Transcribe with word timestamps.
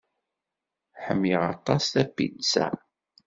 Ḥemmleɣ 1.03 1.41
aṭas 1.53 1.83
tapizza. 1.93 2.67